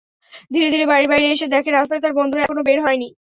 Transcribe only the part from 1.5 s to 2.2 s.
দেখে রাস্তায় তার